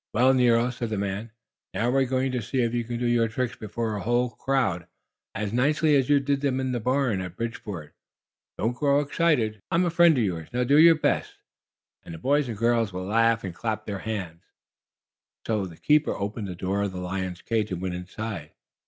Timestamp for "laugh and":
13.05-13.53